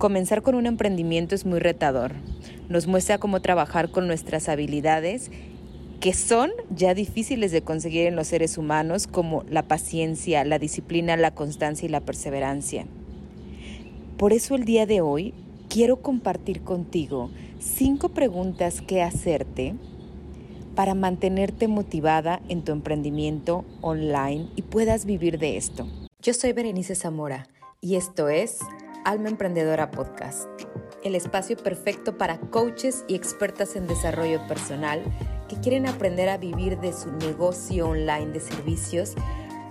Comenzar 0.00 0.40
con 0.40 0.54
un 0.54 0.64
emprendimiento 0.64 1.34
es 1.34 1.44
muy 1.44 1.58
retador. 1.58 2.12
Nos 2.70 2.86
muestra 2.86 3.18
cómo 3.18 3.42
trabajar 3.42 3.90
con 3.90 4.06
nuestras 4.06 4.48
habilidades 4.48 5.30
que 6.00 6.14
son 6.14 6.50
ya 6.74 6.94
difíciles 6.94 7.52
de 7.52 7.60
conseguir 7.60 8.06
en 8.06 8.16
los 8.16 8.28
seres 8.28 8.56
humanos 8.56 9.06
como 9.06 9.44
la 9.50 9.64
paciencia, 9.64 10.42
la 10.46 10.58
disciplina, 10.58 11.18
la 11.18 11.34
constancia 11.34 11.84
y 11.84 11.90
la 11.90 12.00
perseverancia. 12.00 12.86
Por 14.16 14.32
eso 14.32 14.54
el 14.54 14.64
día 14.64 14.86
de 14.86 15.02
hoy 15.02 15.34
quiero 15.68 16.00
compartir 16.00 16.62
contigo 16.62 17.30
cinco 17.58 18.08
preguntas 18.08 18.80
que 18.80 19.02
hacerte 19.02 19.74
para 20.74 20.94
mantenerte 20.94 21.68
motivada 21.68 22.40
en 22.48 22.64
tu 22.64 22.72
emprendimiento 22.72 23.66
online 23.82 24.48
y 24.56 24.62
puedas 24.62 25.04
vivir 25.04 25.38
de 25.38 25.58
esto. 25.58 25.86
Yo 26.22 26.32
soy 26.32 26.54
Berenice 26.54 26.94
Zamora 26.94 27.48
y 27.82 27.96
esto 27.96 28.30
es 28.30 28.60
Alma 29.04 29.30
Emprendedora 29.30 29.90
Podcast, 29.90 30.46
el 31.02 31.14
espacio 31.14 31.56
perfecto 31.56 32.18
para 32.18 32.38
coaches 32.38 33.04
y 33.08 33.14
expertas 33.14 33.74
en 33.74 33.86
desarrollo 33.86 34.46
personal 34.46 35.02
que 35.48 35.56
quieren 35.56 35.86
aprender 35.86 36.28
a 36.28 36.36
vivir 36.36 36.78
de 36.80 36.92
su 36.92 37.10
negocio 37.12 37.88
online 37.88 38.32
de 38.32 38.40
servicios 38.40 39.14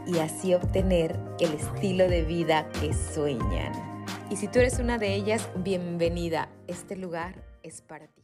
y 0.07 0.17
así 0.17 0.55
obtener 0.55 1.19
el 1.39 1.53
estilo 1.53 2.07
de 2.09 2.23
vida 2.23 2.67
que 2.81 2.91
sueñan. 2.93 3.71
Y 4.31 4.37
si 4.37 4.47
tú 4.47 4.59
eres 4.59 4.79
una 4.79 4.97
de 4.97 5.13
ellas, 5.13 5.47
bienvenida. 5.55 6.49
Este 6.67 6.95
lugar 6.95 7.35
es 7.61 7.81
para 7.81 8.07
ti. 8.07 8.23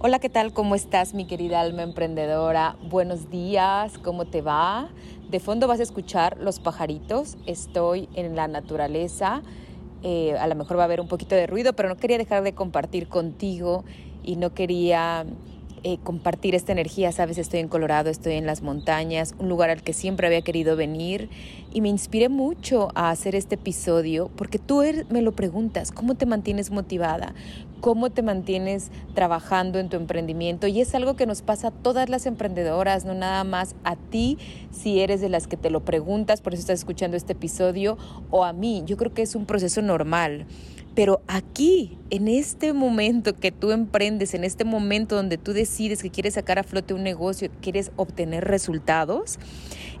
Hola, 0.00 0.18
¿qué 0.18 0.28
tal? 0.28 0.52
¿Cómo 0.52 0.74
estás, 0.74 1.14
mi 1.14 1.28
querida 1.28 1.60
alma 1.60 1.84
emprendedora? 1.84 2.76
Buenos 2.90 3.30
días, 3.30 3.98
¿cómo 3.98 4.24
te 4.24 4.42
va? 4.42 4.90
De 5.32 5.40
fondo 5.40 5.66
vas 5.66 5.80
a 5.80 5.82
escuchar 5.82 6.36
los 6.42 6.60
pajaritos. 6.60 7.38
Estoy 7.46 8.06
en 8.12 8.36
la 8.36 8.48
naturaleza. 8.48 9.40
Eh, 10.02 10.36
a 10.38 10.46
lo 10.46 10.54
mejor 10.54 10.76
va 10.76 10.82
a 10.82 10.84
haber 10.84 11.00
un 11.00 11.08
poquito 11.08 11.34
de 11.34 11.46
ruido, 11.46 11.72
pero 11.72 11.88
no 11.88 11.96
quería 11.96 12.18
dejar 12.18 12.42
de 12.42 12.52
compartir 12.52 13.08
contigo 13.08 13.82
y 14.22 14.36
no 14.36 14.52
quería 14.52 15.24
eh, 15.84 15.98
compartir 16.02 16.54
esta 16.54 16.72
energía. 16.72 17.10
Sabes, 17.12 17.38
estoy 17.38 17.60
en 17.60 17.68
Colorado, 17.68 18.08
estoy 18.08 18.34
en 18.34 18.46
las 18.46 18.62
montañas, 18.62 19.34
un 19.38 19.48
lugar 19.48 19.70
al 19.70 19.82
que 19.82 19.92
siempre 19.92 20.26
había 20.26 20.42
querido 20.42 20.76
venir 20.76 21.28
y 21.72 21.80
me 21.80 21.88
inspiré 21.88 22.28
mucho 22.28 22.90
a 22.94 23.10
hacer 23.10 23.34
este 23.34 23.56
episodio 23.56 24.30
porque 24.36 24.58
tú 24.58 24.82
er, 24.82 25.06
me 25.10 25.22
lo 25.22 25.32
preguntas, 25.32 25.90
¿cómo 25.90 26.14
te 26.14 26.26
mantienes 26.26 26.70
motivada? 26.70 27.34
¿Cómo 27.80 28.10
te 28.10 28.22
mantienes 28.22 28.92
trabajando 29.12 29.80
en 29.80 29.88
tu 29.88 29.96
emprendimiento? 29.96 30.68
Y 30.68 30.80
es 30.80 30.94
algo 30.94 31.16
que 31.16 31.26
nos 31.26 31.42
pasa 31.42 31.68
a 31.68 31.70
todas 31.72 32.08
las 32.08 32.26
emprendedoras, 32.26 33.04
no 33.04 33.14
nada 33.14 33.42
más 33.42 33.74
a 33.82 33.96
ti 33.96 34.38
si 34.70 35.00
eres 35.00 35.20
de 35.20 35.28
las 35.28 35.48
que 35.48 35.56
te 35.56 35.68
lo 35.68 35.80
preguntas, 35.80 36.40
por 36.40 36.54
eso 36.54 36.60
estás 36.60 36.78
escuchando 36.78 37.16
este 37.16 37.32
episodio, 37.32 37.98
o 38.30 38.44
a 38.44 38.52
mí. 38.52 38.84
Yo 38.86 38.96
creo 38.96 39.12
que 39.12 39.22
es 39.22 39.34
un 39.34 39.46
proceso 39.46 39.82
normal. 39.82 40.46
Pero 40.94 41.22
aquí, 41.26 41.98
en 42.10 42.28
este 42.28 42.74
momento 42.74 43.34
que 43.34 43.50
tú 43.50 43.70
emprendes, 43.70 44.34
en 44.34 44.44
este 44.44 44.64
momento 44.64 45.16
donde 45.16 45.38
tú 45.38 45.54
decides 45.54 46.02
que 46.02 46.10
quieres 46.10 46.34
sacar 46.34 46.58
a 46.58 46.64
flote 46.64 46.92
un 46.92 47.02
negocio, 47.02 47.50
quieres 47.62 47.92
obtener 47.96 48.44
resultados, 48.44 49.38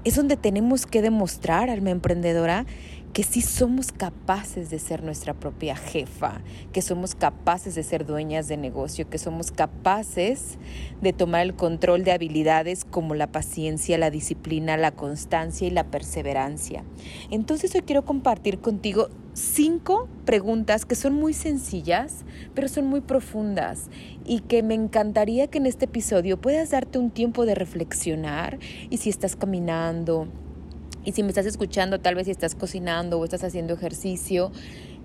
es 0.04 0.16
donde 0.16 0.36
tenemos 0.36 0.84
que 0.84 1.00
demostrar, 1.00 1.70
alma 1.70 1.90
emprendedora, 1.90 2.66
que 3.12 3.24
sí 3.24 3.42
somos 3.42 3.92
capaces 3.92 4.70
de 4.70 4.78
ser 4.78 5.02
nuestra 5.02 5.34
propia 5.34 5.76
jefa, 5.76 6.40
que 6.72 6.80
somos 6.80 7.14
capaces 7.14 7.74
de 7.74 7.82
ser 7.82 8.06
dueñas 8.06 8.48
de 8.48 8.56
negocio, 8.56 9.08
que 9.10 9.18
somos 9.18 9.50
capaces 9.50 10.58
de 11.02 11.12
tomar 11.12 11.42
el 11.42 11.54
control 11.54 12.04
de 12.04 12.12
habilidades 12.12 12.86
como 12.86 13.14
la 13.14 13.26
paciencia, 13.26 13.98
la 13.98 14.10
disciplina, 14.10 14.78
la 14.78 14.92
constancia 14.92 15.66
y 15.66 15.70
la 15.70 15.90
perseverancia. 15.90 16.84
Entonces 17.30 17.74
hoy 17.74 17.82
quiero 17.82 18.04
compartir 18.04 18.60
contigo 18.60 19.10
cinco 19.34 20.08
preguntas 20.24 20.86
que 20.86 20.94
son 20.94 21.14
muy 21.14 21.34
sencillas, 21.34 22.24
pero 22.54 22.68
son 22.68 22.86
muy 22.86 23.02
profundas 23.02 23.90
y 24.24 24.40
que 24.40 24.62
me 24.62 24.74
encantaría 24.74 25.48
que 25.48 25.58
en 25.58 25.66
este 25.66 25.84
episodio 25.84 26.40
puedas 26.40 26.70
darte 26.70 26.98
un 26.98 27.10
tiempo 27.10 27.44
de 27.44 27.54
reflexionar 27.54 28.58
y 28.88 28.98
si 28.98 29.10
estás 29.10 29.36
caminando, 29.36 30.28
y 31.04 31.12
si 31.12 31.22
me 31.22 31.28
estás 31.28 31.46
escuchando, 31.46 32.00
tal 32.00 32.14
vez 32.14 32.26
si 32.26 32.30
estás 32.30 32.54
cocinando 32.54 33.18
o 33.18 33.24
estás 33.24 33.44
haciendo 33.44 33.74
ejercicio, 33.74 34.52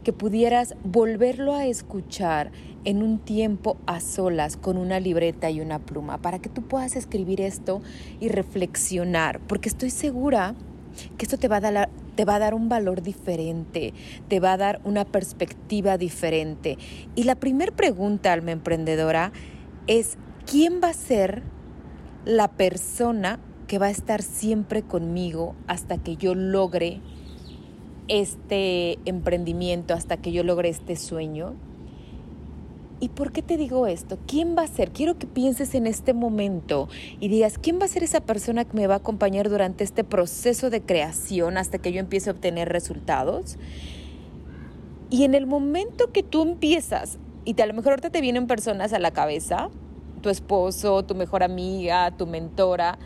que 0.03 0.13
pudieras 0.13 0.75
volverlo 0.83 1.53
a 1.53 1.65
escuchar 1.65 2.51
en 2.85 3.03
un 3.03 3.19
tiempo 3.19 3.77
a 3.85 3.99
solas 3.99 4.55
con 4.55 4.77
una 4.77 4.99
libreta 4.99 5.49
y 5.49 5.59
una 5.59 5.79
pluma 5.79 6.21
para 6.21 6.39
que 6.39 6.49
tú 6.49 6.61
puedas 6.61 6.95
escribir 6.95 7.41
esto 7.41 7.81
y 8.19 8.29
reflexionar, 8.29 9.41
porque 9.41 9.69
estoy 9.69 9.89
segura 9.89 10.55
que 11.17 11.25
esto 11.25 11.37
te 11.37 11.47
va 11.47 11.57
a 11.57 11.59
dar, 11.59 11.89
te 12.15 12.25
va 12.25 12.35
a 12.35 12.39
dar 12.39 12.53
un 12.53 12.69
valor 12.69 13.01
diferente, 13.01 13.93
te 14.27 14.39
va 14.39 14.53
a 14.53 14.57
dar 14.57 14.81
una 14.83 15.05
perspectiva 15.05 15.97
diferente. 15.97 16.77
Y 17.15 17.23
la 17.23 17.35
primera 17.35 17.75
pregunta, 17.75 18.33
alma 18.33 18.51
emprendedora, 18.51 19.31
es, 19.87 20.17
¿quién 20.49 20.79
va 20.81 20.89
a 20.89 20.93
ser 20.93 21.43
la 22.25 22.47
persona 22.49 23.39
que 23.67 23.79
va 23.79 23.87
a 23.87 23.91
estar 23.91 24.21
siempre 24.21 24.81
conmigo 24.81 25.55
hasta 25.67 25.97
que 25.97 26.15
yo 26.15 26.35
logre 26.35 27.01
este 28.07 28.97
emprendimiento, 29.05 29.93
hasta 29.93 30.17
que 30.17 30.31
yo 30.31 30.43
logre 30.43 30.69
este 30.69 30.95
sueño. 30.95 31.53
¿Y 32.99 33.09
por 33.09 33.31
qué 33.31 33.43
te 33.43 33.57
digo 33.57 33.85
esto? 33.85 34.17
¿Quién 34.25 34.55
va 34.57 34.63
a 34.63 34.67
ser? 34.67 34.91
Quiero 34.91 35.19
que 35.19 35.27
pienses 35.27 35.75
en 35.75 35.85
este 35.85 36.13
momento 36.13 36.89
y 37.19 37.27
digas, 37.27 37.59
¿quién 37.59 37.79
va 37.79 37.85
a 37.85 37.89
ser 37.89 38.03
esa 38.03 38.21
persona 38.21 38.65
que 38.65 38.75
me 38.75 38.87
va 38.87 38.95
a 38.95 38.97
acompañar 38.97 39.49
durante 39.49 39.83
este 39.83 40.03
proceso 40.03 40.71
de 40.71 40.81
creación 40.81 41.57
hasta 41.57 41.77
que 41.77 41.91
yo 41.91 41.99
empiece 41.99 42.29
a 42.29 42.33
obtener 42.33 42.69
resultados? 42.69 43.57
Y 45.11 45.25
en 45.25 45.35
el 45.35 45.45
momento 45.45 46.11
que 46.11 46.23
tú 46.23 46.41
empiezas, 46.41 47.19
y 47.45 47.53
te, 47.53 47.63
a 47.63 47.67
lo 47.67 47.73
mejor 47.73 47.91
ahorita 47.91 48.09
te 48.09 48.19
vienen 48.19 48.47
personas 48.47 48.93
a 48.93 48.99
la 48.99 49.11
cabeza, 49.11 49.69
tu 50.21 50.29
esposo, 50.29 51.05
tu 51.05 51.13
mejor 51.13 51.43
amiga, 51.43 52.11
tu 52.17 52.25
mentora, 52.25 52.97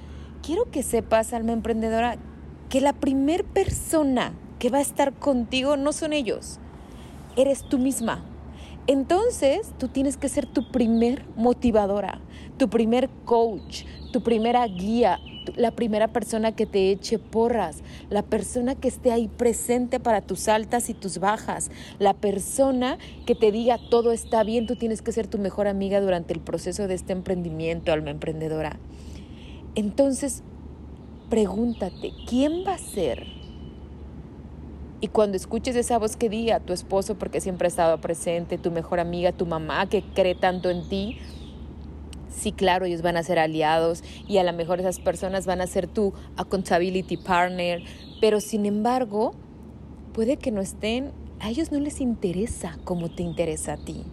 quiero 0.41 0.69
que 0.71 0.83
sepas, 0.83 1.33
alma 1.33 1.53
emprendedora, 1.53 2.17
que 2.69 2.81
la 2.81 2.93
primer 2.93 3.43
persona 3.43 4.33
que 4.59 4.69
va 4.69 4.79
a 4.79 4.81
estar 4.81 5.13
contigo 5.13 5.77
no 5.77 5.91
son 5.91 6.13
ellos, 6.13 6.59
eres 7.35 7.63
tú 7.63 7.77
misma. 7.77 8.23
Entonces, 8.87 9.73
tú 9.77 9.87
tienes 9.87 10.17
que 10.17 10.27
ser 10.27 10.45
tu 10.47 10.71
primer 10.71 11.23
motivadora, 11.35 12.19
tu 12.57 12.69
primer 12.69 13.09
coach, 13.25 13.83
tu 14.11 14.23
primera 14.23 14.65
guía, 14.67 15.19
la 15.55 15.71
primera 15.71 16.07
persona 16.07 16.51
que 16.51 16.65
te 16.65 16.91
eche 16.91 17.19
porras, 17.19 17.83
la 18.09 18.23
persona 18.23 18.75
que 18.75 18.87
esté 18.87 19.11
ahí 19.11 19.27
presente 19.27 19.99
para 19.99 20.21
tus 20.21 20.47
altas 20.47 20.89
y 20.89 20.93
tus 20.93 21.19
bajas, 21.19 21.69
la 21.99 22.13
persona 22.13 22.97
que 23.25 23.35
te 23.35 23.51
diga 23.51 23.77
todo 23.89 24.11
está 24.11 24.43
bien, 24.43 24.65
tú 24.65 24.75
tienes 24.75 25.01
que 25.01 25.11
ser 25.11 25.27
tu 25.27 25.37
mejor 25.37 25.67
amiga 25.67 26.01
durante 26.01 26.33
el 26.33 26.39
proceso 26.39 26.87
de 26.87 26.95
este 26.95 27.13
emprendimiento, 27.13 27.91
alma 27.91 28.09
emprendedora. 28.09 28.79
Entonces, 29.75 30.43
pregúntate, 31.29 32.11
¿quién 32.27 32.65
va 32.67 32.73
a 32.73 32.77
ser? 32.77 33.25
Y 34.99 35.07
cuando 35.07 35.37
escuches 35.37 35.75
esa 35.75 35.97
voz 35.97 36.15
que 36.15 36.29
diga 36.29 36.59
tu 36.59 36.73
esposo, 36.73 37.15
porque 37.15 37.41
siempre 37.41 37.67
ha 37.67 37.69
estado 37.69 37.99
presente, 37.99 38.57
tu 38.57 38.69
mejor 38.69 38.99
amiga, 38.99 39.31
tu 39.31 39.45
mamá, 39.45 39.87
que 39.87 40.03
cree 40.03 40.35
tanto 40.35 40.69
en 40.69 40.87
ti, 40.89 41.17
sí, 42.29 42.51
claro, 42.51 42.85
ellos 42.85 43.01
van 43.01 43.17
a 43.17 43.23
ser 43.23 43.39
aliados 43.39 44.03
y 44.27 44.37
a 44.37 44.43
lo 44.43 44.53
mejor 44.53 44.79
esas 44.79 44.99
personas 44.99 45.45
van 45.45 45.61
a 45.61 45.67
ser 45.67 45.87
tu 45.87 46.13
accountability 46.37 47.17
partner, 47.17 47.81
pero 48.19 48.41
sin 48.41 48.65
embargo, 48.65 49.33
puede 50.13 50.37
que 50.37 50.51
no 50.51 50.61
estén, 50.61 51.11
a 51.39 51.49
ellos 51.49 51.71
no 51.71 51.79
les 51.79 52.01
interesa 52.01 52.77
como 52.83 53.09
te 53.09 53.23
interesa 53.23 53.73
a 53.73 53.77
ti. 53.77 54.03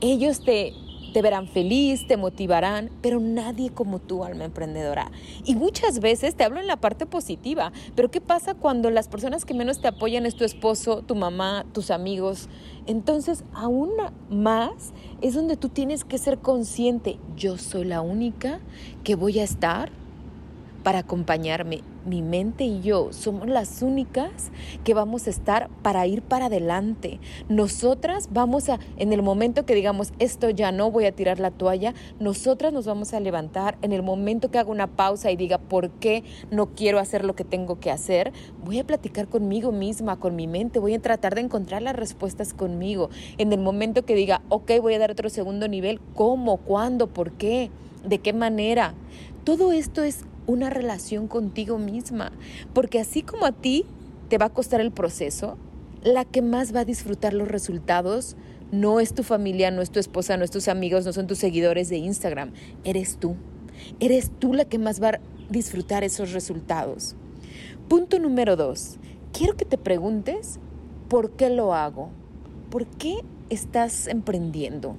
Ellos 0.00 0.44
te 0.44 0.72
te 1.12 1.22
verán 1.22 1.48
feliz, 1.48 2.06
te 2.06 2.16
motivarán, 2.16 2.90
pero 3.02 3.20
nadie 3.20 3.70
como 3.70 3.98
tú, 3.98 4.24
alma 4.24 4.44
emprendedora. 4.44 5.10
Y 5.44 5.54
muchas 5.54 6.00
veces 6.00 6.34
te 6.34 6.44
hablo 6.44 6.60
en 6.60 6.66
la 6.66 6.76
parte 6.76 7.06
positiva, 7.06 7.72
pero 7.94 8.10
¿qué 8.10 8.20
pasa 8.20 8.54
cuando 8.54 8.90
las 8.90 9.08
personas 9.08 9.44
que 9.44 9.54
menos 9.54 9.80
te 9.80 9.88
apoyan 9.88 10.26
es 10.26 10.36
tu 10.36 10.44
esposo, 10.44 11.02
tu 11.02 11.14
mamá, 11.14 11.64
tus 11.72 11.90
amigos? 11.90 12.48
Entonces, 12.86 13.44
aún 13.52 13.90
más 14.30 14.92
es 15.20 15.34
donde 15.34 15.56
tú 15.56 15.68
tienes 15.68 16.04
que 16.04 16.18
ser 16.18 16.38
consciente, 16.38 17.18
yo 17.36 17.58
soy 17.58 17.84
la 17.84 18.00
única 18.00 18.60
que 19.04 19.14
voy 19.14 19.38
a 19.38 19.44
estar 19.44 19.90
para 20.82 21.00
acompañarme. 21.00 21.82
Mi 22.08 22.22
mente 22.22 22.64
y 22.64 22.80
yo 22.80 23.12
somos 23.12 23.48
las 23.48 23.82
únicas 23.82 24.50
que 24.82 24.94
vamos 24.94 25.26
a 25.26 25.30
estar 25.30 25.68
para 25.82 26.06
ir 26.06 26.22
para 26.22 26.46
adelante. 26.46 27.20
Nosotras 27.50 28.30
vamos 28.32 28.70
a, 28.70 28.78
en 28.96 29.12
el 29.12 29.22
momento 29.22 29.66
que 29.66 29.74
digamos, 29.74 30.14
esto 30.18 30.48
ya 30.48 30.72
no, 30.72 30.90
voy 30.90 31.04
a 31.04 31.12
tirar 31.12 31.38
la 31.38 31.50
toalla, 31.50 31.92
nosotras 32.18 32.72
nos 32.72 32.86
vamos 32.86 33.12
a 33.12 33.20
levantar. 33.20 33.76
En 33.82 33.92
el 33.92 34.02
momento 34.02 34.50
que 34.50 34.58
haga 34.58 34.70
una 34.70 34.86
pausa 34.86 35.30
y 35.30 35.36
diga, 35.36 35.58
¿por 35.58 35.90
qué 35.90 36.24
no 36.50 36.68
quiero 36.74 36.98
hacer 36.98 37.26
lo 37.26 37.36
que 37.36 37.44
tengo 37.44 37.78
que 37.78 37.90
hacer? 37.90 38.32
Voy 38.64 38.78
a 38.78 38.86
platicar 38.86 39.28
conmigo 39.28 39.70
misma, 39.70 40.18
con 40.18 40.34
mi 40.34 40.46
mente, 40.46 40.78
voy 40.78 40.94
a 40.94 41.02
tratar 41.02 41.34
de 41.34 41.42
encontrar 41.42 41.82
las 41.82 41.94
respuestas 41.94 42.54
conmigo. 42.54 43.10
En 43.36 43.52
el 43.52 43.60
momento 43.60 44.06
que 44.06 44.14
diga, 44.14 44.40
ok, 44.48 44.72
voy 44.80 44.94
a 44.94 44.98
dar 44.98 45.10
otro 45.10 45.28
segundo 45.28 45.68
nivel, 45.68 46.00
¿cómo? 46.14 46.56
¿Cuándo? 46.56 47.08
¿Por 47.08 47.32
qué? 47.32 47.70
¿De 48.02 48.18
qué 48.18 48.32
manera? 48.32 48.94
Todo 49.44 49.72
esto 49.72 50.02
es 50.02 50.24
una 50.48 50.70
relación 50.70 51.28
contigo 51.28 51.78
misma, 51.78 52.32
porque 52.72 52.98
así 52.98 53.22
como 53.22 53.46
a 53.46 53.52
ti 53.52 53.84
te 54.28 54.38
va 54.38 54.46
a 54.46 54.50
costar 54.50 54.80
el 54.80 54.90
proceso, 54.90 55.56
la 56.02 56.24
que 56.24 56.42
más 56.42 56.74
va 56.74 56.80
a 56.80 56.84
disfrutar 56.84 57.34
los 57.34 57.48
resultados 57.48 58.36
no 58.72 58.98
es 58.98 59.14
tu 59.14 59.22
familia, 59.22 59.70
no 59.70 59.82
es 59.82 59.90
tu 59.90 60.00
esposa, 60.00 60.36
no 60.36 60.44
es 60.44 60.50
tus 60.50 60.68
amigos, 60.68 61.04
no 61.04 61.12
son 61.12 61.26
tus 61.26 61.38
seguidores 61.38 61.88
de 61.88 61.98
Instagram, 61.98 62.52
eres 62.82 63.18
tú. 63.18 63.36
Eres 64.00 64.30
tú 64.38 64.54
la 64.54 64.64
que 64.64 64.78
más 64.78 65.02
va 65.02 65.08
a 65.08 65.20
disfrutar 65.48 66.02
esos 66.02 66.32
resultados. 66.32 67.14
Punto 67.88 68.18
número 68.18 68.56
dos, 68.56 68.98
quiero 69.32 69.56
que 69.56 69.64
te 69.64 69.78
preguntes 69.78 70.58
por 71.08 71.32
qué 71.32 71.50
lo 71.50 71.74
hago, 71.74 72.10
por 72.70 72.86
qué 72.86 73.16
estás 73.50 74.06
emprendiendo. 74.06 74.96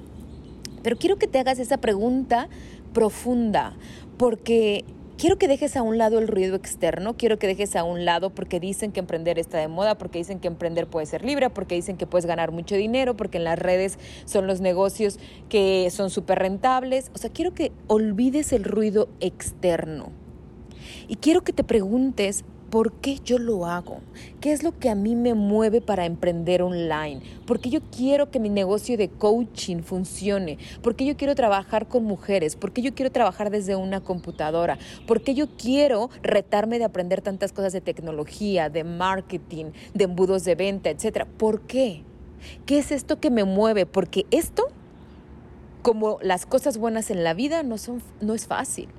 Pero 0.81 0.97
quiero 0.97 1.17
que 1.17 1.27
te 1.27 1.39
hagas 1.39 1.59
esa 1.59 1.77
pregunta 1.77 2.49
profunda, 2.93 3.75
porque 4.17 4.85
quiero 5.19 5.37
que 5.37 5.49
dejes 5.49 5.75
a 5.75 5.81
un 5.81 5.97
lado 5.97 6.17
el 6.17 6.29
ruido 6.29 6.55
externo, 6.55 7.17
quiero 7.17 7.37
que 7.37 7.47
dejes 7.47 7.75
a 7.75 7.83
un 7.83 8.05
lado 8.05 8.29
porque 8.29 8.61
dicen 8.61 8.93
que 8.93 9.01
emprender 9.01 9.37
está 9.37 9.57
de 9.57 9.67
moda, 9.67 9.97
porque 9.97 10.17
dicen 10.17 10.39
que 10.39 10.47
emprender 10.47 10.87
puede 10.87 11.05
ser 11.05 11.25
libre, 11.25 11.49
porque 11.49 11.75
dicen 11.75 11.97
que 11.97 12.07
puedes 12.07 12.25
ganar 12.25 12.53
mucho 12.53 12.75
dinero, 12.75 13.17
porque 13.17 13.37
en 13.37 13.43
las 13.43 13.59
redes 13.59 13.99
son 14.23 14.47
los 14.47 14.61
negocios 14.61 15.19
que 15.49 15.89
son 15.91 16.09
súper 16.09 16.39
rentables. 16.39 17.11
O 17.13 17.17
sea, 17.17 17.29
quiero 17.29 17.53
que 17.53 17.73
olvides 17.87 18.53
el 18.53 18.63
ruido 18.63 19.09
externo. 19.19 20.13
Y 21.09 21.17
quiero 21.17 21.43
que 21.43 21.51
te 21.51 21.65
preguntes 21.65 22.45
¿Por 22.69 22.93
qué 22.93 23.17
yo 23.25 23.39
lo 23.39 23.65
hago? 23.65 24.01
¿Qué 24.41 24.51
es 24.51 24.61
lo 24.61 24.77
que 24.77 24.89
a 24.89 24.95
mí 24.95 25.15
me 25.15 25.33
mueve 25.33 25.81
para 25.81 26.05
emprender 26.05 26.61
online? 26.61 27.21
¿Por 27.47 27.59
qué 27.59 27.71
yo 27.71 27.79
quiero 27.95 28.29
que 28.29 28.39
mi 28.39 28.49
negocio 28.49 28.95
de 28.95 29.09
coaching 29.09 29.81
funcione? 29.81 30.59
¿Por 30.83 30.95
qué 30.95 31.05
yo 31.05 31.17
quiero 31.17 31.33
trabajar 31.33 31.87
con 31.87 32.03
mujeres? 32.03 32.55
¿Por 32.55 32.71
qué 32.71 32.83
yo 32.83 32.93
quiero 32.93 33.11
trabajar 33.11 33.49
desde 33.49 33.75
una 33.75 34.01
computadora? 34.01 34.77
¿Por 35.07 35.21
qué 35.21 35.33
yo 35.33 35.47
quiero 35.57 36.11
retarme 36.21 36.77
de 36.77 36.85
aprender 36.85 37.21
tantas 37.21 37.53
cosas 37.53 37.73
de 37.73 37.81
tecnología, 37.81 38.69
de 38.69 38.83
marketing, 38.83 39.71
de 39.95 40.03
embudos 40.03 40.43
de 40.43 40.53
venta, 40.53 40.91
etcétera? 40.91 41.25
¿Por 41.25 41.61
qué? 41.61 42.03
¿Qué 42.67 42.77
es 42.77 42.91
esto 42.91 43.19
que 43.19 43.31
me 43.31 43.45
mueve? 43.45 43.87
Porque 43.87 44.27
esto, 44.29 44.67
como 45.81 46.19
las 46.21 46.45
cosas 46.45 46.77
buenas 46.77 47.09
en 47.09 47.23
la 47.23 47.33
vida, 47.33 47.63
no, 47.63 47.79
son, 47.79 48.03
no 48.21 48.35
es 48.35 48.45
fácil. 48.45 48.89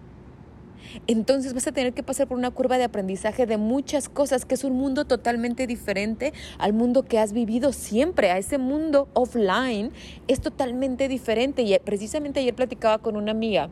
Entonces 1.06 1.54
vas 1.54 1.66
a 1.66 1.72
tener 1.72 1.92
que 1.92 2.02
pasar 2.02 2.28
por 2.28 2.38
una 2.38 2.50
curva 2.50 2.78
de 2.78 2.84
aprendizaje 2.84 3.46
de 3.46 3.56
muchas 3.56 4.08
cosas, 4.08 4.44
que 4.44 4.54
es 4.54 4.64
un 4.64 4.74
mundo 4.74 5.04
totalmente 5.04 5.66
diferente 5.66 6.32
al 6.58 6.72
mundo 6.72 7.04
que 7.04 7.18
has 7.18 7.32
vivido 7.32 7.72
siempre, 7.72 8.30
a 8.30 8.38
ese 8.38 8.58
mundo 8.58 9.08
offline 9.14 9.92
es 10.28 10.40
totalmente 10.40 11.08
diferente. 11.08 11.62
Y 11.62 11.78
precisamente 11.78 12.40
ayer 12.40 12.54
platicaba 12.54 12.98
con 12.98 13.16
una 13.16 13.32
amiga 13.32 13.70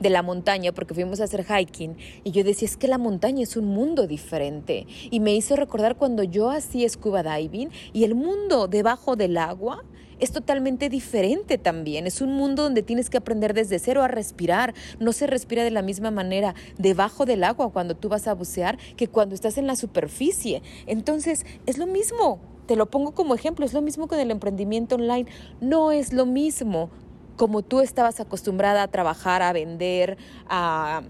de 0.00 0.10
la 0.10 0.22
montaña 0.22 0.72
porque 0.72 0.94
fuimos 0.94 1.20
a 1.20 1.24
hacer 1.24 1.44
hiking 1.44 1.96
y 2.24 2.30
yo 2.32 2.44
decía 2.44 2.66
es 2.66 2.76
que 2.76 2.88
la 2.88 2.98
montaña 2.98 3.42
es 3.42 3.56
un 3.56 3.66
mundo 3.66 4.06
diferente 4.06 4.86
y 5.10 5.20
me 5.20 5.34
hizo 5.34 5.56
recordar 5.56 5.96
cuando 5.96 6.22
yo 6.22 6.50
hacía 6.50 6.88
scuba 6.88 7.22
diving 7.22 7.70
y 7.92 8.04
el 8.04 8.14
mundo 8.14 8.68
debajo 8.68 9.16
del 9.16 9.36
agua 9.38 9.84
es 10.18 10.32
totalmente 10.32 10.88
diferente 10.88 11.58
también. 11.58 12.06
Es 12.06 12.20
un 12.20 12.32
mundo 12.32 12.62
donde 12.62 12.82
tienes 12.82 13.10
que 13.10 13.18
aprender 13.18 13.54
desde 13.54 13.78
cero 13.78 14.02
a 14.02 14.08
respirar. 14.08 14.74
No 14.98 15.12
se 15.12 15.26
respira 15.26 15.64
de 15.64 15.70
la 15.70 15.82
misma 15.82 16.10
manera 16.10 16.54
debajo 16.78 17.26
del 17.26 17.44
agua 17.44 17.72
cuando 17.72 17.96
tú 17.96 18.08
vas 18.08 18.26
a 18.26 18.34
bucear 18.34 18.78
que 18.96 19.08
cuando 19.08 19.34
estás 19.34 19.58
en 19.58 19.66
la 19.66 19.76
superficie. 19.76 20.62
Entonces, 20.86 21.44
es 21.66 21.78
lo 21.78 21.86
mismo. 21.86 22.40
Te 22.66 22.76
lo 22.76 22.90
pongo 22.90 23.12
como 23.12 23.34
ejemplo, 23.34 23.66
es 23.66 23.74
lo 23.74 23.82
mismo 23.82 24.08
con 24.08 24.18
el 24.18 24.30
emprendimiento 24.30 24.94
online. 24.94 25.26
No 25.60 25.92
es 25.92 26.12
lo 26.12 26.26
mismo 26.26 26.90
como 27.36 27.62
tú 27.62 27.80
estabas 27.80 28.20
acostumbrada 28.20 28.82
a 28.82 28.88
trabajar, 28.88 29.42
a 29.42 29.52
vender, 29.52 30.16
a 30.48 31.02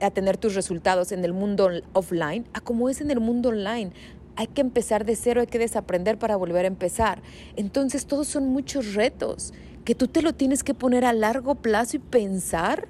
a 0.00 0.10
tener 0.10 0.36
tus 0.36 0.54
resultados 0.54 1.12
en 1.12 1.24
el 1.24 1.32
mundo 1.32 1.70
offline 1.92 2.46
a 2.52 2.60
como 2.60 2.88
es 2.88 3.00
en 3.00 3.10
el 3.10 3.20
mundo 3.20 3.50
online 3.50 3.92
hay 4.38 4.46
que 4.46 4.60
empezar 4.60 5.04
de 5.04 5.16
cero, 5.16 5.40
hay 5.40 5.48
que 5.48 5.58
desaprender 5.58 6.16
para 6.16 6.36
volver 6.36 6.64
a 6.64 6.68
empezar. 6.68 7.22
Entonces 7.56 8.06
todos 8.06 8.28
son 8.28 8.46
muchos 8.46 8.94
retos 8.94 9.52
que 9.84 9.96
tú 9.96 10.06
te 10.06 10.22
lo 10.22 10.32
tienes 10.32 10.62
que 10.62 10.74
poner 10.74 11.04
a 11.04 11.12
largo 11.12 11.56
plazo 11.56 11.96
y 11.96 11.98
pensar, 11.98 12.86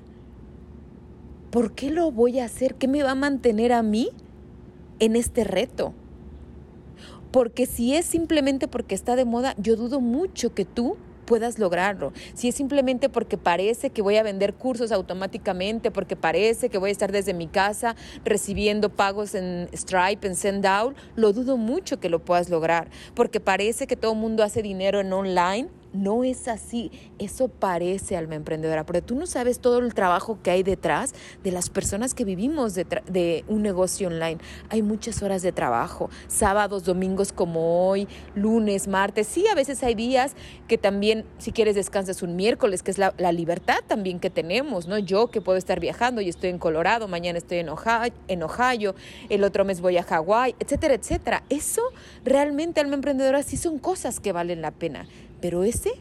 ¿por 1.50 1.72
qué 1.72 1.90
lo 1.90 2.12
voy 2.12 2.38
a 2.38 2.44
hacer? 2.44 2.74
¿Qué 2.74 2.86
me 2.86 3.02
va 3.02 3.12
a 3.12 3.14
mantener 3.14 3.72
a 3.72 3.82
mí 3.82 4.10
en 4.98 5.16
este 5.16 5.42
reto? 5.42 5.94
Porque 7.30 7.64
si 7.64 7.94
es 7.94 8.04
simplemente 8.04 8.68
porque 8.68 8.94
está 8.94 9.16
de 9.16 9.24
moda, 9.24 9.54
yo 9.56 9.74
dudo 9.76 10.02
mucho 10.02 10.52
que 10.52 10.66
tú 10.66 10.98
puedas 11.28 11.58
lograrlo. 11.58 12.14
Si 12.32 12.48
es 12.48 12.54
simplemente 12.54 13.10
porque 13.10 13.36
parece 13.36 13.90
que 13.90 14.00
voy 14.00 14.16
a 14.16 14.22
vender 14.22 14.54
cursos 14.54 14.90
automáticamente, 14.90 15.90
porque 15.90 16.16
parece 16.16 16.70
que 16.70 16.78
voy 16.78 16.88
a 16.88 16.92
estar 16.92 17.12
desde 17.12 17.34
mi 17.34 17.48
casa 17.48 17.94
recibiendo 18.24 18.88
pagos 18.88 19.34
en 19.34 19.68
Stripe, 19.74 20.26
en 20.26 20.34
Sendout, 20.34 20.96
lo 21.16 21.34
dudo 21.34 21.58
mucho 21.58 22.00
que 22.00 22.08
lo 22.08 22.24
puedas 22.24 22.48
lograr. 22.48 22.88
Porque 23.14 23.40
parece 23.40 23.86
que 23.86 23.94
todo 23.94 24.12
el 24.12 24.18
mundo 24.18 24.42
hace 24.42 24.62
dinero 24.62 25.00
en 25.00 25.12
online, 25.12 25.68
no 25.92 26.24
es 26.24 26.48
así, 26.48 26.90
eso 27.18 27.48
parece 27.48 28.16
alma 28.16 28.34
emprendedora, 28.34 28.84
pero 28.84 29.02
tú 29.02 29.14
no 29.14 29.26
sabes 29.26 29.58
todo 29.60 29.78
el 29.78 29.94
trabajo 29.94 30.38
que 30.42 30.50
hay 30.50 30.62
detrás 30.62 31.14
de 31.42 31.52
las 31.52 31.70
personas 31.70 32.14
que 32.14 32.24
vivimos 32.24 32.74
de, 32.74 32.84
de, 32.84 33.44
un 33.48 33.62
negocio 33.62 34.08
online. 34.08 34.38
Hay 34.68 34.82
muchas 34.82 35.22
horas 35.22 35.42
de 35.42 35.52
trabajo, 35.52 36.10
sábados, 36.26 36.84
domingos 36.84 37.32
como 37.32 37.88
hoy, 37.88 38.08
lunes, 38.34 38.88
martes, 38.88 39.26
sí, 39.26 39.46
a 39.46 39.54
veces 39.54 39.82
hay 39.82 39.94
días 39.94 40.34
que 40.66 40.78
también, 40.78 41.24
si 41.38 41.52
quieres, 41.52 41.74
descansas 41.74 42.22
un 42.22 42.36
miércoles, 42.36 42.82
que 42.82 42.90
es 42.90 42.98
la, 42.98 43.12
libertad 43.38 43.78
también 43.86 44.20
que 44.20 44.30
tenemos, 44.30 44.88
¿no? 44.88 44.98
Yo 44.98 45.28
que 45.28 45.40
puedo 45.40 45.58
estar 45.58 45.80
viajando 45.80 46.20
y 46.20 46.28
estoy 46.28 46.50
en 46.50 46.58
Colorado, 46.58 47.08
mañana 47.08 47.38
estoy 47.38 47.58
en 47.58 47.68
Ohio, 47.68 48.12
en 48.26 48.42
Ohio 48.42 48.94
el 49.28 49.44
otro 49.44 49.64
mes 49.64 49.80
voy 49.80 49.96
a 49.98 50.02
Hawái, 50.02 50.54
etcétera, 50.58 50.94
etcétera. 50.94 51.44
Eso 51.48 51.82
realmente, 52.24 52.80
alma 52.80 52.94
emprendedora, 52.94 53.42
sí 53.42 53.56
son 53.56 53.78
cosas 53.78 54.20
que 54.20 54.32
valen 54.32 54.62
la 54.62 54.70
pena 54.70 55.06
pero 55.40 55.62
ese 55.62 55.92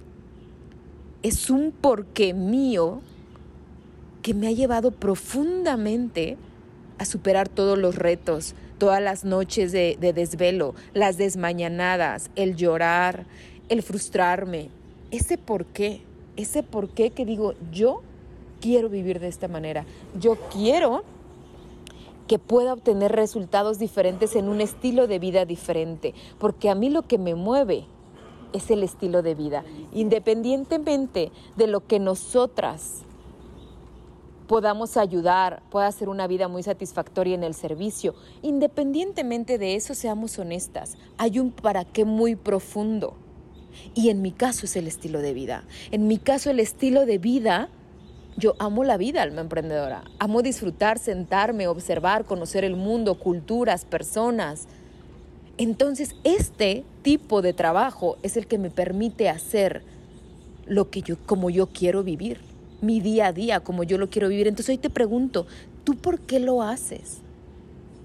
es 1.24 1.50
un 1.50 1.72
porqué 1.72 2.34
mío 2.34 3.01
que 4.22 4.34
me 4.34 4.48
ha 4.48 4.51
llevado 4.51 4.92
profundamente 4.92 6.38
a 6.98 7.06
superar 7.06 7.48
todos 7.48 7.78
los 7.78 7.95
retos, 7.95 8.56
todas 8.78 9.01
las 9.01 9.24
noches 9.24 9.72
de, 9.72 9.98
desvelo, 10.00 10.75
las 10.94 11.18
desmañanadas, 11.18 12.30
el 12.36 12.56
llorar, 12.56 13.25
el 13.69 13.84
frustrarme. 13.84 14.69
Ese 15.12 15.38
porqué, 15.38 16.01
ese 16.36 16.63
porqué 16.63 17.12
que 17.12 17.25
digo, 17.25 17.54
yo 17.72 18.01
quiero 18.60 18.89
vivir 18.89 19.19
de 19.19 19.28
esta 19.28 19.48
manera, 19.48 19.86
yo 20.19 20.36
quiero 20.51 21.04
que 22.28 22.39
pueda 22.39 22.74
obtener 22.74 23.13
resultados 23.13 23.80
diferentes 23.80 24.36
en 24.36 24.50
un 24.50 24.60
estilo 24.60 25.07
de 25.07 25.19
vida 25.19 25.45
diferente, 25.45 26.13
porque 26.39 26.69
a 26.69 26.75
mí 26.75 26.89
lo 26.89 27.04
que 27.04 27.18
me 27.18 27.36
mueve 27.36 27.86
es 28.54 28.72
el 28.72 28.84
estilo 28.84 29.22
de 29.22 29.36
vida. 29.36 29.63
Independientemente 29.94 31.32
de 31.56 31.68
lo 31.68 31.86
que 31.86 32.00
nosotras 32.00 33.04
podamos 34.48 34.96
ayudar, 34.98 35.62
pueda 35.70 35.92
ser 35.92 36.10
una 36.10 36.27
vida 36.27 36.48
muy 36.48 36.63
satisfactoria 36.63 37.36
en 37.36 37.44
el 37.44 37.54
servicio, 37.54 38.16
independientemente 38.42 39.58
de 39.58 39.75
eso, 39.75 39.94
seamos 39.94 40.39
honestas, 40.39 40.96
hay 41.18 41.39
un 41.39 41.51
para 41.51 41.84
qué 41.84 42.06
muy 42.06 42.36
profundo. 42.36 43.16
Y 43.94 44.10
en 44.10 44.22
mi 44.22 44.32
caso 44.32 44.66
es 44.66 44.75
el 44.75 44.88
estilo 44.88 45.20
de 45.20 45.34
vida. 45.34 45.63
En 45.92 46.08
mi 46.08 46.18
caso 46.18 46.50
el 46.50 46.60
estilo 46.60 47.06
de 47.06 47.18
vida, 47.18 47.70
yo 48.38 48.56
amo 48.58 48.84
la 48.84 48.98
vida, 48.98 49.22
alma 49.22 49.42
emprendedora. 49.42 50.04
Amo 50.18 50.42
disfrutar, 50.42 50.98
sentarme, 50.98 51.68
observar, 51.68 52.25
conocer 52.25 52.63
el 52.63 52.75
mundo, 52.75 53.20
culturas, 53.20 53.86
personas, 53.86 54.68
entonces, 55.58 56.16
este 56.24 56.86
tipo 57.07 57.41
de 57.41 57.53
trabajo 57.53 58.17
es 58.21 58.35
el 58.35 58.47
que 58.47 58.57
me 58.57 58.69
permite 58.69 59.29
hacer 59.29 59.81
lo 60.65 60.89
que 60.89 61.01
yo, 61.01 61.15
como 61.25 61.49
yo 61.49 61.67
quiero 61.67 62.03
vivir, 62.03 62.41
mi 62.81 62.99
día 62.99 63.27
a 63.27 63.31
día, 63.31 63.61
como 63.61 63.83
yo 63.83 63.97
lo 63.97 64.09
quiero 64.09 64.27
vivir. 64.27 64.45
Entonces 64.45 64.71
hoy 64.71 64.77
te 64.77 64.89
pregunto, 64.89 65.47
¿tú 65.85 65.95
por 65.95 66.19
qué 66.19 66.41
lo 66.41 66.61
haces? 66.61 67.19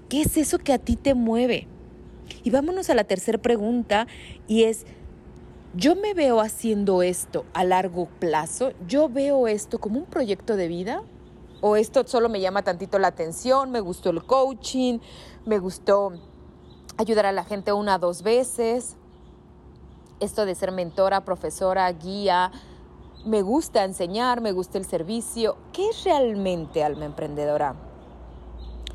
¿Qué 0.09 0.23
es 0.23 0.37
eso 0.37 0.59
que 0.59 0.73
a 0.73 0.79
ti 0.79 0.95
te 0.95 1.15
mueve? 1.15 1.67
Y 2.45 2.51
vámonos 2.51 2.91
a 2.91 2.95
la 2.95 3.03
tercera 3.03 3.39
pregunta 3.39 4.07
y 4.47 4.63
es, 4.63 4.87
¿yo 5.75 5.97
me 5.97 6.15
veo 6.15 6.41
haciendo 6.41 7.03
esto 7.03 7.45
a 7.55 7.65
largo 7.65 8.07
plazo? 8.21 8.71
¿Yo 8.87 9.09
veo 9.09 9.49
esto 9.49 9.81
como 9.81 9.99
un 9.99 10.07
proyecto 10.07 10.55
de 10.55 10.69
vida? 10.69 11.03
¿O 11.61 11.75
esto 11.75 12.07
solo 12.07 12.29
me 12.29 12.41
llama 12.41 12.63
tantito 12.63 13.01
la 13.01 13.09
atención? 13.09 13.73
¿Me 13.73 13.81
gustó 13.81 14.11
el 14.11 14.23
coaching? 14.23 15.01
¿Me 15.45 15.59
gustó 15.59 16.13
ayudar 16.97 17.27
a 17.27 17.33
la 17.33 17.45
gente 17.45 17.73
una 17.73 17.97
o 17.97 17.99
dos 17.99 18.23
veces. 18.23 18.97
Esto 20.21 20.47
de 20.47 20.55
ser 20.55 20.73
mentora, 20.73 21.25
profesora, 21.25 21.91
guía. 21.93 22.53
Me 23.25 23.43
gusta 23.43 23.85
enseñar, 23.85 24.41
me 24.41 24.53
gusta 24.53 24.79
el 24.79 24.85
servicio. 24.85 25.57
¿Qué 25.73 25.89
es 25.89 26.05
realmente 26.05 26.83
alma 26.83 27.05
emprendedora? 27.05 27.75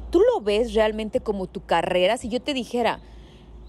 ¿Tú 0.09 0.19
lo 0.19 0.41
ves 0.41 0.73
realmente 0.73 1.19
como 1.19 1.47
tu 1.47 1.65
carrera? 1.65 2.17
Si 2.17 2.29
yo 2.29 2.41
te 2.41 2.53
dijera, 2.53 3.01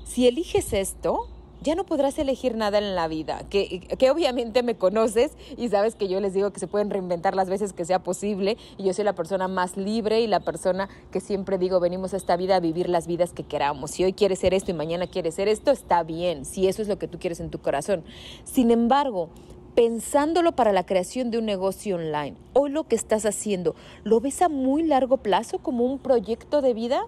si 0.05 0.29
eliges 0.29 0.73
esto, 0.73 1.29
ya 1.62 1.75
no 1.75 1.85
podrás 1.85 2.19
elegir 2.19 2.57
nada 2.57 2.79
en 2.79 2.95
la 2.95 3.09
vida, 3.09 3.43
que, 3.50 3.81
que, 3.81 4.11
obviamente 4.11 4.62
me 4.62 4.77
conoces 4.77 5.33
y 5.57 5.69
sabes 5.69 5.95
que 5.95 6.09
yo 6.09 6.21
les 6.21 6.35
digo 6.35 6.53
que 6.53 6.61
se 6.61 6.67
pueden 6.67 6.91
reinventar 6.91 7.35
las 7.35 7.49
veces 7.49 7.73
que 7.73 7.85
sea 7.85 8.03
posible 8.03 8.57
y 8.77 8.85
yo 8.85 8.95
soy 8.95 9.05
la 9.05 9.15
persona 9.15 9.49
más 9.49 9.77
libre 9.77 10.21
y 10.21 10.27
la 10.27 10.41
persona 10.41 10.88
que 11.11 11.21
siempre 11.21 11.59
digo, 11.59 11.81
venimos 11.81 12.15
a 12.15 12.17
esta 12.17 12.37
vida 12.37 12.57
a 12.57 12.61
vivir 12.61 12.88
las 12.88 13.07
vidas 13.07 13.33
que 13.33 13.45
queramos. 13.45 13.91
Si 13.91 14.05
hoy 14.05 14.12
quieres 14.12 14.38
ser 14.38 14.55
esto 14.55 14.71
y 14.71 14.75
mañana 14.75 15.07
quieres 15.07 15.35
ser 15.35 15.49
esto, 15.49 15.71
está 15.71 16.03
bien, 16.03 16.45
si 16.45 16.69
eso 16.69 16.83
es 16.83 16.88
lo 16.88 16.99
que 16.99 17.09
tú 17.09 17.19
quieres 17.19 17.41
en 17.41 17.50
tu 17.50 17.59
corazón. 17.59 18.05
Sin 18.45 18.71
embargo, 18.71 19.31
pensándolo 19.75 20.53
para 20.53 20.73
la 20.73 20.85
creación 20.85 21.31
de 21.31 21.38
un 21.38 21.47
negocio 21.47 21.97
online, 21.97 22.37
hoy 22.53 22.71
lo 22.71 22.85
que 22.85 22.97
estás 22.97 23.25
haciendo, 23.27 23.75
¿lo 24.05 24.21
ves 24.21 24.43
a 24.43 24.49
muy 24.49 24.83
largo 24.83 25.19
plazo 25.19 25.59
como 25.59 25.85
un 25.85 25.99
proyecto 25.99 26.62
de 26.62 26.75
vida? 26.75 27.03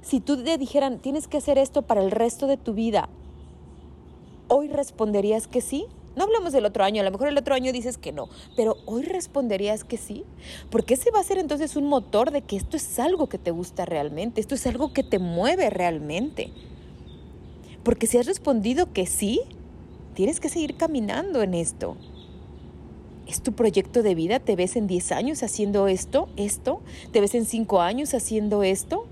Si 0.00 0.20
tú 0.20 0.42
te 0.42 0.56
dijeran, 0.56 1.00
tienes 1.00 1.28
que 1.28 1.36
hacer 1.36 1.58
esto 1.58 1.82
para 1.82 2.02
el 2.02 2.10
resto 2.10 2.46
de 2.46 2.56
tu 2.56 2.72
vida, 2.72 3.08
¿hoy 4.54 4.68
responderías 4.68 5.48
que 5.48 5.60
sí? 5.60 5.86
No 6.14 6.22
hablamos 6.22 6.52
del 6.52 6.64
otro 6.64 6.84
año, 6.84 7.00
a 7.00 7.04
lo 7.04 7.10
mejor 7.10 7.26
el 7.26 7.36
otro 7.36 7.56
año 7.56 7.72
dices 7.72 7.98
que 7.98 8.12
no, 8.12 8.28
pero 8.54 8.76
hoy 8.86 9.02
responderías 9.02 9.82
que 9.82 9.96
sí, 9.96 10.24
porque 10.70 10.94
ese 10.94 11.10
va 11.10 11.18
a 11.18 11.24
ser 11.24 11.38
entonces 11.38 11.74
un 11.74 11.88
motor 11.88 12.30
de 12.30 12.42
que 12.42 12.56
esto 12.56 12.76
es 12.76 13.00
algo 13.00 13.28
que 13.28 13.38
te 13.38 13.50
gusta 13.50 13.84
realmente, 13.84 14.40
esto 14.40 14.54
es 14.54 14.64
algo 14.68 14.92
que 14.92 15.02
te 15.02 15.18
mueve 15.18 15.70
realmente. 15.70 16.52
Porque 17.82 18.06
si 18.06 18.16
has 18.16 18.26
respondido 18.26 18.92
que 18.92 19.06
sí, 19.06 19.40
tienes 20.14 20.38
que 20.38 20.48
seguir 20.48 20.76
caminando 20.76 21.42
en 21.42 21.52
esto. 21.52 21.96
¿Es 23.26 23.42
tu 23.42 23.52
proyecto 23.52 24.04
de 24.04 24.14
vida? 24.14 24.38
¿Te 24.38 24.54
ves 24.54 24.76
en 24.76 24.86
10 24.86 25.10
años 25.10 25.42
haciendo 25.42 25.88
esto, 25.88 26.28
esto? 26.36 26.80
¿Te 27.10 27.20
ves 27.20 27.34
en 27.34 27.44
5 27.44 27.80
años 27.80 28.14
haciendo 28.14 28.62
esto? 28.62 29.06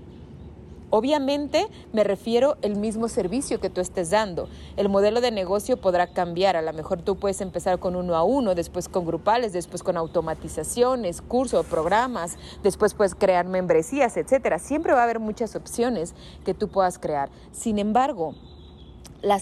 Obviamente 0.95 1.65
me 1.91 2.03
refiero 2.03 2.55
el 2.61 2.75
mismo 2.75 3.07
servicio 3.07 3.59
que 3.59 3.71
tú 3.71 3.81
estés 3.81 4.11
dando. 4.11 4.47
El 4.77 4.89
modelo 4.89 5.21
de 5.21 5.31
negocio 5.31 5.77
podrá 5.77 6.05
cambiar. 6.05 6.55
A 6.55 6.61
lo 6.61 6.71
mejor 6.71 7.01
tú 7.01 7.15
puedes 7.15 7.41
empezar 7.41 7.79
con 7.79 7.95
uno 7.95 8.15
a 8.15 8.23
uno, 8.23 8.53
después 8.53 8.89
con 8.89 9.03
grupales, 9.03 9.53
después 9.53 9.81
con 9.81 9.97
automatizaciones, 9.97 11.23
cursos, 11.23 11.65
programas, 11.65 12.37
después 12.61 12.93
puedes 12.93 13.15
crear 13.15 13.47
membresías, 13.47 14.17
etcétera. 14.17 14.59
Siempre 14.59 14.93
va 14.93 14.99
a 14.99 15.05
haber 15.05 15.19
muchas 15.19 15.55
opciones 15.55 16.13
que 16.45 16.53
tú 16.53 16.67
puedas 16.67 16.99
crear. 16.99 17.31
Sin 17.51 17.79
embargo, 17.79 18.35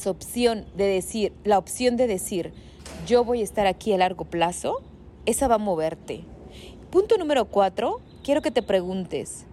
opción 0.05 0.65
de 0.77 0.87
decir, 0.87 1.33
la 1.43 1.57
opción 1.57 1.97
de 1.97 2.07
decir, 2.07 2.53
yo 3.05 3.25
voy 3.25 3.41
a 3.41 3.43
estar 3.43 3.67
aquí 3.67 3.91
a 3.91 3.97
largo 3.97 4.23
plazo, 4.23 4.81
esa 5.25 5.49
va 5.49 5.55
a 5.55 5.57
moverte. 5.57 6.23
Punto 6.91 7.17
número 7.17 7.43
cuatro, 7.43 7.99
quiero 8.23 8.41
que 8.41 8.51
te 8.51 8.63
preguntes, 8.63 9.47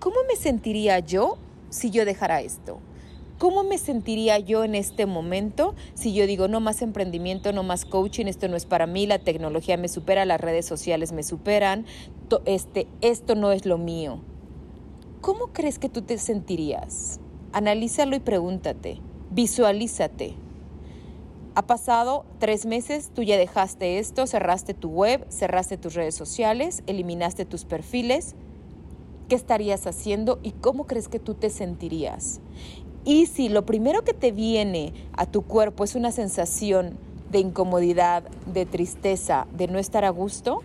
¿cómo 0.00 0.16
me 0.28 0.36
sentiría 0.36 0.98
yo 1.00 1.38
si 1.70 1.90
yo 1.90 2.04
dejara 2.04 2.40
esto? 2.40 2.80
¿Cómo 3.38 3.62
me 3.62 3.78
sentiría 3.78 4.40
yo 4.40 4.64
en 4.64 4.74
este 4.74 5.06
momento 5.06 5.76
si 5.94 6.12
yo 6.12 6.26
digo 6.26 6.48
no 6.48 6.58
más 6.58 6.82
emprendimiento, 6.82 7.52
no 7.52 7.62
más 7.62 7.84
coaching, 7.84 8.26
esto 8.26 8.48
no 8.48 8.56
es 8.56 8.66
para 8.66 8.88
mí, 8.88 9.06
la 9.06 9.20
tecnología 9.20 9.76
me 9.76 9.88
supera, 9.88 10.24
las 10.24 10.40
redes 10.40 10.66
sociales 10.66 11.12
me 11.12 11.22
superan, 11.22 11.86
este, 12.46 12.88
esto 13.00 13.36
no 13.36 13.52
es 13.52 13.64
lo 13.64 13.78
mío? 13.78 14.20
¿Cómo 15.20 15.48
crees 15.52 15.78
que 15.78 15.88
tú 15.88 16.02
te 16.02 16.18
sentirías? 16.18 17.20
Analízalo 17.52 18.16
y 18.16 18.20
pregúntate, 18.20 19.00
visualízate. 19.30 20.34
Ha 21.54 21.66
pasado 21.66 22.24
tres 22.38 22.66
meses, 22.66 23.10
tú 23.14 23.22
ya 23.22 23.36
dejaste 23.36 23.98
esto, 23.98 24.26
cerraste 24.26 24.74
tu 24.74 24.90
web, 24.90 25.26
cerraste 25.28 25.76
tus 25.76 25.94
redes 25.94 26.14
sociales, 26.14 26.82
eliminaste 26.86 27.44
tus 27.44 27.64
perfiles, 27.64 28.36
qué 29.28 29.34
estarías 29.34 29.86
haciendo 29.86 30.38
y 30.42 30.52
cómo 30.52 30.86
crees 30.86 31.08
que 31.08 31.18
tú 31.18 31.34
te 31.34 31.50
sentirías. 31.50 32.40
Y 33.04 33.26
si 33.26 33.48
lo 33.48 33.64
primero 33.64 34.02
que 34.02 34.14
te 34.14 34.32
viene 34.32 34.92
a 35.12 35.26
tu 35.26 35.42
cuerpo 35.42 35.84
es 35.84 35.94
una 35.94 36.10
sensación 36.12 36.98
de 37.30 37.40
incomodidad, 37.40 38.24
de 38.52 38.66
tristeza, 38.66 39.46
de 39.56 39.68
no 39.68 39.78
estar 39.78 40.04
a 40.04 40.10
gusto, 40.10 40.62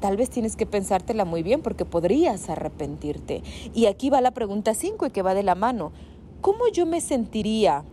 tal 0.00 0.16
vez 0.16 0.30
tienes 0.30 0.56
que 0.56 0.66
pensártela 0.66 1.24
muy 1.24 1.42
bien 1.42 1.62
porque 1.62 1.84
podrías 1.84 2.48
arrepentirte. 2.48 3.42
Y 3.74 3.86
aquí 3.86 4.10
va 4.10 4.20
la 4.20 4.32
pregunta 4.32 4.74
5 4.74 5.06
y 5.06 5.10
que 5.10 5.22
va 5.22 5.34
de 5.34 5.42
la 5.42 5.54
mano. 5.54 5.92
¿Cómo 6.40 6.68
yo 6.72 6.86
me 6.86 7.00
sentiría 7.00 7.84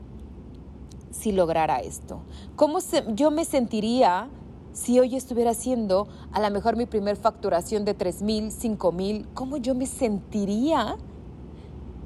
si 1.12 1.32
lograra 1.32 1.80
esto? 1.80 2.22
¿Cómo 2.56 2.80
yo 3.16 3.32
me 3.32 3.46
sentiría 3.46 4.30
si 4.74 5.00
hoy 5.00 5.16
estuviera 5.16 5.52
haciendo 5.52 6.08
a 6.32 6.42
lo 6.42 6.52
mejor 6.52 6.76
mi 6.76 6.86
primer 6.86 7.16
facturación 7.16 7.86
de 7.86 7.94
3 7.94 8.22
mil, 8.24 8.52
5 8.52 8.92
mil, 8.92 9.28
¿cómo 9.34 9.58
yo 9.58 9.76
me 9.76 9.86
sentiría 9.86 10.98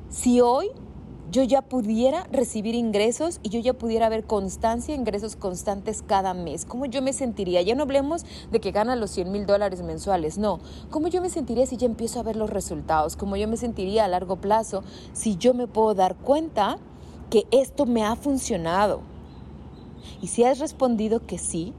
si 0.09 0.41
hoy 0.41 0.69
yo 1.31 1.43
ya 1.43 1.61
pudiera 1.61 2.25
recibir 2.31 2.73
ingresos 2.75 3.39
y 3.43 3.49
yo 3.49 3.59
ya 3.59 3.73
pudiera 3.73 4.07
ver 4.07 4.23
constancia, 4.23 4.95
ingresos 4.95 5.35
constantes 5.35 6.01
cada 6.01 6.33
mes. 6.33 6.63
¿Cómo 6.63 6.85
yo 6.85 7.01
me 7.01 7.11
sentiría? 7.11 7.61
Ya 7.61 7.75
no 7.75 7.83
hablemos 7.83 8.25
de 8.51 8.61
que 8.61 8.71
gana 8.71 8.95
los 8.95 9.11
100 9.11 9.31
mil 9.31 9.45
dólares 9.45 9.81
mensuales, 9.81 10.37
no. 10.37 10.59
¿Cómo 10.89 11.09
yo 11.09 11.21
me 11.21 11.29
sentiría 11.29 11.65
si 11.65 11.75
ya 11.75 11.85
empiezo 11.85 12.19
a 12.19 12.23
ver 12.23 12.37
los 12.37 12.49
resultados? 12.49 13.17
¿Cómo 13.17 13.35
yo 13.35 13.47
me 13.47 13.57
sentiría 13.57 14.05
a 14.05 14.07
largo 14.07 14.37
plazo 14.37 14.83
si 15.11 15.35
yo 15.35 15.53
me 15.53 15.67
puedo 15.67 15.93
dar 15.95 16.15
cuenta 16.15 16.77
que 17.29 17.45
esto 17.51 17.85
me 17.85 18.05
ha 18.05 18.15
funcionado? 18.15 19.01
Y 20.21 20.27
si 20.27 20.45
has 20.45 20.59
respondido 20.59 21.25
que 21.25 21.37
sí, 21.37 21.73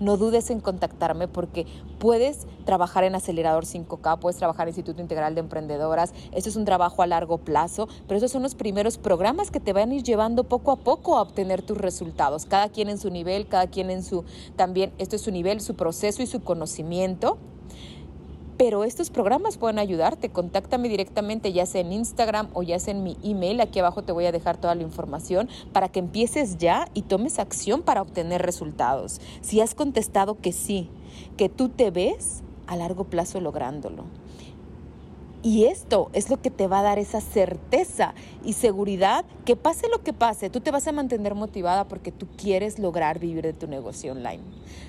no 0.00 0.16
dudes 0.16 0.50
en 0.50 0.60
contactarme 0.60 1.28
porque 1.28 1.66
puedes 1.98 2.46
trabajar 2.64 3.04
en 3.04 3.14
Acelerador 3.14 3.64
5K, 3.64 4.18
puedes 4.18 4.38
trabajar 4.38 4.66
en 4.66 4.70
Instituto 4.70 5.00
Integral 5.00 5.34
de 5.34 5.40
Emprendedoras. 5.40 6.12
Esto 6.32 6.48
es 6.48 6.56
un 6.56 6.64
trabajo 6.64 7.02
a 7.02 7.06
largo 7.06 7.38
plazo, 7.38 7.88
pero 8.08 8.18
esos 8.18 8.32
son 8.32 8.42
los 8.42 8.54
primeros 8.54 8.98
programas 8.98 9.50
que 9.50 9.60
te 9.60 9.72
van 9.72 9.90
a 9.90 9.94
ir 9.94 10.02
llevando 10.02 10.44
poco 10.44 10.72
a 10.72 10.76
poco 10.76 11.16
a 11.16 11.22
obtener 11.22 11.62
tus 11.62 11.78
resultados. 11.78 12.46
Cada 12.46 12.70
quien 12.70 12.88
en 12.88 12.98
su 12.98 13.10
nivel, 13.10 13.46
cada 13.46 13.68
quien 13.68 13.90
en 13.90 14.02
su 14.02 14.24
también, 14.56 14.92
esto 14.98 15.16
es 15.16 15.22
su 15.22 15.30
nivel, 15.30 15.60
su 15.60 15.74
proceso 15.74 16.22
y 16.22 16.26
su 16.26 16.40
conocimiento 16.42 17.38
pero 18.60 18.84
estos 18.84 19.08
programas 19.08 19.56
pueden 19.56 19.78
ayudarte. 19.78 20.28
Contáctame 20.28 20.90
directamente, 20.90 21.50
ya 21.50 21.64
sea 21.64 21.80
en 21.80 21.94
Instagram 21.94 22.50
o 22.52 22.62
ya 22.62 22.78
sea 22.78 22.92
en 22.92 23.02
mi 23.02 23.16
email. 23.22 23.58
Aquí 23.62 23.78
abajo 23.78 24.02
te 24.02 24.12
voy 24.12 24.26
a 24.26 24.32
dejar 24.32 24.58
toda 24.58 24.74
la 24.74 24.82
información 24.82 25.48
para 25.72 25.88
que 25.88 25.98
empieces 25.98 26.58
ya 26.58 26.86
y 26.92 27.00
tomes 27.00 27.38
acción 27.38 27.80
para 27.80 28.02
obtener 28.02 28.42
resultados. 28.42 29.18
Si 29.40 29.62
has 29.62 29.74
contestado 29.74 30.36
que 30.42 30.52
sí, 30.52 30.90
que 31.38 31.48
tú 31.48 31.70
te 31.70 31.90
ves 31.90 32.42
a 32.66 32.76
largo 32.76 33.04
plazo 33.04 33.40
lográndolo. 33.40 34.04
Y 35.42 35.64
esto 35.64 36.10
es 36.12 36.28
lo 36.28 36.42
que 36.42 36.50
te 36.50 36.66
va 36.66 36.80
a 36.80 36.82
dar 36.82 36.98
esa 36.98 37.22
certeza 37.22 38.12
y 38.44 38.52
seguridad 38.52 39.24
que 39.46 39.56
pase 39.56 39.88
lo 39.88 40.02
que 40.02 40.12
pase, 40.12 40.50
tú 40.50 40.60
te 40.60 40.70
vas 40.70 40.86
a 40.86 40.92
mantener 40.92 41.34
motivada 41.34 41.88
porque 41.88 42.12
tú 42.12 42.26
quieres 42.36 42.78
lograr 42.78 43.18
vivir 43.18 43.44
de 43.44 43.54
tu 43.54 43.66
negocio 43.66 44.12
online. 44.12 44.42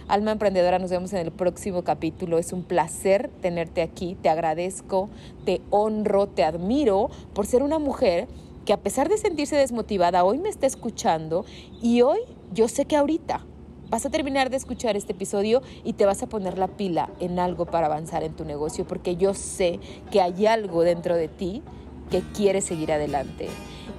Alma 0.10 0.32
Emprendedora, 0.32 0.78
nos 0.78 0.90
vemos 0.90 1.14
en 1.14 1.20
el 1.20 1.32
próximo 1.32 1.84
capítulo. 1.84 2.38
Es 2.38 2.52
un 2.52 2.64
placer 2.64 3.30
tenerte 3.42 3.82
aquí. 3.82 4.18
Te 4.22 4.28
agradezco, 4.28 5.10
te 5.46 5.62
honro, 5.70 6.28
te 6.28 6.44
admiro 6.44 7.10
por 7.34 7.46
ser 7.46 7.64
una 7.64 7.80
mujer 7.80 8.28
que 8.66 8.74
a 8.74 8.78
pesar 8.78 9.08
de 9.08 9.18
sentirse 9.18 9.56
desmotivada, 9.56 10.26
hoy 10.26 10.38
me 10.38 10.50
está 10.50 10.68
escuchando 10.68 11.46
y 11.82 12.02
hoy 12.02 12.20
yo 12.54 12.68
sé 12.68 12.86
que 12.86 12.98
ahorita 12.98 13.46
vas 13.92 14.06
a 14.06 14.10
terminar 14.10 14.50
de 14.50 14.58
escuchar 14.58 14.98
este 14.98 15.12
episodio 15.12 15.62
y 15.84 15.94
te 15.94 16.06
vas 16.06 16.24
a 16.24 16.28
poner 16.28 16.58
la 16.58 16.68
pila 16.68 17.10
en 17.20 17.38
algo 17.38 17.66
para 17.66 17.86
avanzar 17.86 18.24
en 18.24 18.34
tu 18.34 18.46
negocio, 18.46 18.88
porque 18.88 19.18
yo 19.18 19.36
sé 19.36 19.80
que 20.10 20.22
hay 20.22 20.48
algo 20.48 20.82
dentro 20.82 21.16
de 21.16 21.28
ti 21.28 21.62
que 22.10 22.22
quiere 22.34 22.62
seguir 22.62 22.92
adelante 22.92 23.50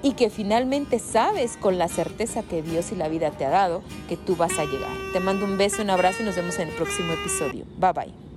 y 0.02 0.14
que 0.14 0.30
finalmente 0.30 0.98
sabes 0.98 1.56
con 1.56 1.78
la 1.78 1.88
certeza 1.88 2.42
que 2.42 2.62
Dios 2.62 2.90
y 2.90 2.96
la 2.96 3.08
vida 3.08 3.30
te 3.30 3.44
ha 3.44 3.50
dado 3.50 3.82
que 4.08 4.16
tú 4.16 4.34
vas 4.34 4.58
a 4.58 4.64
llegar. 4.64 4.96
Te 5.12 5.20
mando 5.20 5.44
un 5.44 5.58
beso, 5.58 5.82
un 5.82 5.90
abrazo 5.90 6.22
y 6.22 6.26
nos 6.26 6.36
vemos 6.36 6.58
en 6.58 6.68
el 6.68 6.74
próximo 6.74 7.12
episodio. 7.12 7.64
Bye 7.78 7.92
bye. 7.92 8.31